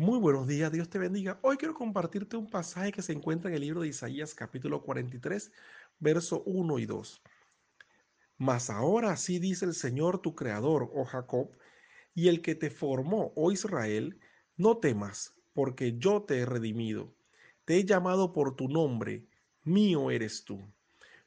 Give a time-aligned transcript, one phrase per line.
[0.00, 1.38] Muy buenos días, Dios te bendiga.
[1.42, 5.52] Hoy quiero compartirte un pasaje que se encuentra en el libro de Isaías capítulo 43,
[5.98, 7.22] verso 1 y 2.
[8.38, 11.50] Mas ahora así dice el Señor tu Creador, oh Jacob,
[12.14, 14.18] y el que te formó, oh Israel,
[14.56, 17.14] no temas, porque yo te he redimido.
[17.66, 19.26] Te he llamado por tu nombre,
[19.64, 20.62] mío eres tú.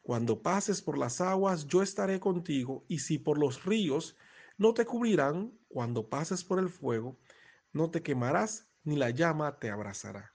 [0.01, 4.17] Cuando pases por las aguas, yo estaré contigo, y si por los ríos,
[4.57, 7.19] no te cubrirán, cuando pases por el fuego,
[7.73, 10.33] no te quemarás, ni la llama te abrazará.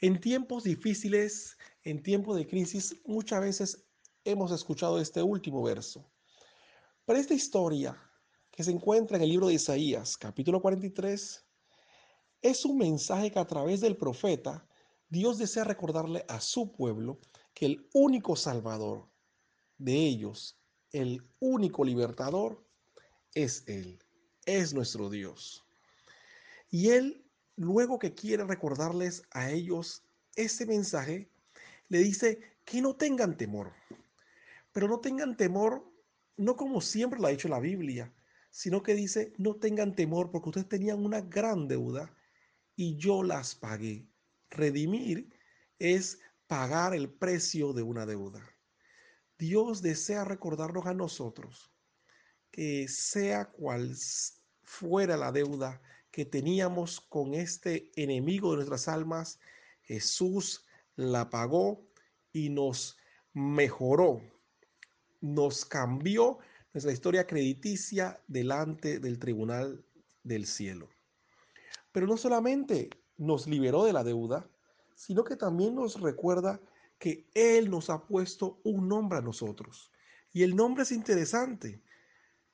[0.00, 3.84] En tiempos difíciles, en tiempos de crisis, muchas veces
[4.24, 6.08] hemos escuchado este último verso.
[7.04, 7.96] Pero esta historia
[8.50, 11.44] que se encuentra en el libro de Isaías, capítulo 43,
[12.42, 14.68] es un mensaje que a través del profeta
[15.08, 17.18] Dios desea recordarle a su pueblo
[17.54, 19.10] que el único salvador
[19.78, 20.60] de ellos,
[20.92, 22.64] el único libertador,
[23.34, 23.98] es Él,
[24.46, 25.67] es nuestro Dios.
[26.70, 27.24] Y él,
[27.56, 30.04] luego que quiere recordarles a ellos
[30.36, 31.30] ese mensaje,
[31.88, 33.72] le dice que no tengan temor.
[34.72, 35.90] Pero no tengan temor,
[36.36, 38.12] no como siempre lo ha dicho la Biblia,
[38.50, 42.14] sino que dice, no tengan temor porque ustedes tenían una gran deuda
[42.76, 44.06] y yo las pagué.
[44.50, 45.28] Redimir
[45.78, 48.42] es pagar el precio de una deuda.
[49.38, 51.70] Dios desea recordarnos a nosotros
[52.50, 53.94] que sea cual
[54.62, 55.80] fuera la deuda
[56.18, 59.38] que teníamos con este enemigo de nuestras almas,
[59.82, 60.66] Jesús
[60.96, 61.86] la pagó
[62.32, 62.98] y nos
[63.34, 64.20] mejoró,
[65.20, 66.40] nos cambió
[66.72, 69.84] nuestra historia crediticia delante del tribunal
[70.24, 70.88] del cielo.
[71.92, 74.50] Pero no solamente nos liberó de la deuda,
[74.96, 76.60] sino que también nos recuerda
[76.98, 79.92] que Él nos ha puesto un nombre a nosotros.
[80.32, 81.80] Y el nombre es interesante.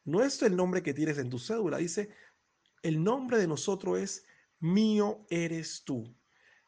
[0.04, 1.78] No es el nombre que tienes en tu cédula.
[1.78, 2.10] Dice,
[2.84, 4.26] el nombre de nosotros es
[4.60, 6.14] mío eres tú.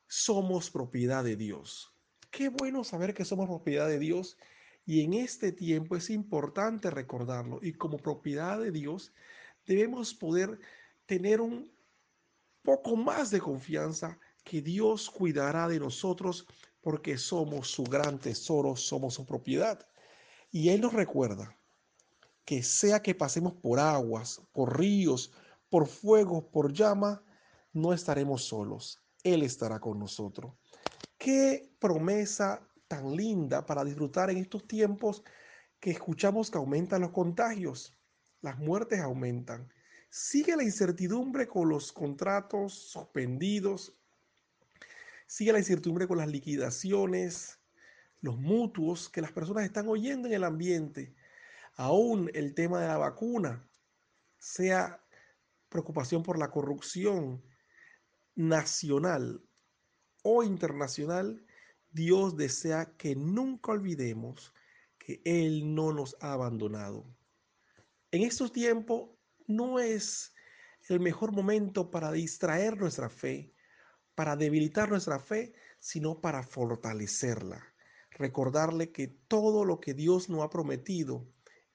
[0.09, 1.93] Somos propiedad de Dios.
[2.31, 4.39] Qué bueno saber que somos propiedad de Dios
[4.87, 9.13] y en este tiempo es importante recordarlo y como propiedad de Dios
[9.67, 10.59] debemos poder
[11.05, 11.71] tener un
[12.63, 16.47] poco más de confianza que Dios cuidará de nosotros
[16.81, 19.87] porque somos su gran tesoro, somos su propiedad.
[20.51, 21.55] Y Él nos recuerda
[22.47, 25.33] que sea que pasemos por aguas, por ríos,
[25.69, 27.23] por fuego, por llama,
[27.73, 29.03] no estaremos solos.
[29.23, 30.55] Él estará con nosotros.
[31.19, 35.23] Qué promesa tan linda para disfrutar en estos tiempos
[35.81, 37.97] que escuchamos que aumentan los contagios,
[38.41, 39.73] las muertes aumentan.
[40.11, 44.01] Sigue la incertidumbre con los contratos suspendidos,
[45.27, 47.59] sigue la incertidumbre con las liquidaciones,
[48.21, 51.15] los mutuos que las personas están oyendo en el ambiente.
[51.75, 53.69] Aún el tema de la vacuna,
[54.39, 55.06] sea
[55.77, 57.45] preocupación por la corrupción
[58.35, 59.43] nacional
[60.23, 61.45] o internacional,
[61.91, 64.55] Dios desea que nunca olvidemos
[64.99, 67.05] que Él no nos ha abandonado.
[68.11, 69.11] En estos tiempos
[69.47, 70.33] no es
[70.89, 73.53] el mejor momento para distraer nuestra fe,
[74.15, 77.63] para debilitar nuestra fe, sino para fortalecerla.
[78.13, 81.29] Recordarle que todo lo que Dios nos ha prometido,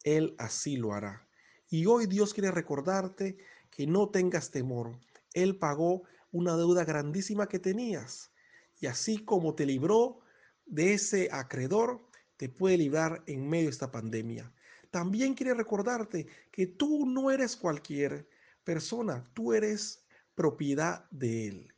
[0.03, 1.27] Él así lo hará.
[1.69, 3.37] Y hoy Dios quiere recordarte
[3.71, 4.99] que no tengas temor.
[5.33, 8.31] Él pagó una deuda grandísima que tenías.
[8.79, 10.19] Y así como te libró
[10.65, 14.51] de ese acreedor, te puede librar en medio de esta pandemia.
[14.91, 18.27] También quiere recordarte que tú no eres cualquier
[18.63, 20.05] persona, tú eres
[20.35, 21.73] propiedad de Él.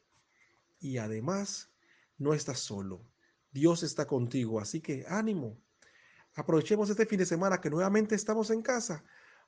[0.79, 1.69] Y además,
[2.17, 3.01] no estás solo.
[3.51, 5.57] Dios está contigo, así que ánimo.
[6.35, 9.03] Aprovechemos este fin de semana que nuevamente estamos en casa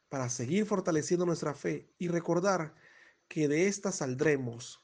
[0.10, 2.76] para seguir fortaleciendo nuestra fe y recordar
[3.28, 4.84] que de esta saldremos,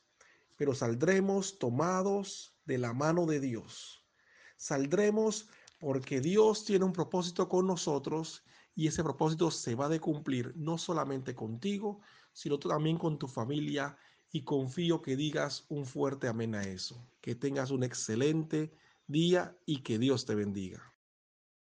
[0.58, 4.04] pero saldremos tomados de la mano de Dios.
[4.58, 5.50] Saldremos
[5.80, 8.44] porque Dios tiene un propósito con nosotros
[8.76, 12.02] y ese propósito se va a cumplir no solamente contigo,
[12.34, 13.98] sino también con tu familia
[14.32, 17.06] y confío que digas un fuerte amén a eso.
[17.20, 18.72] Que tengas un excelente
[19.08, 20.91] día y que Dios te bendiga.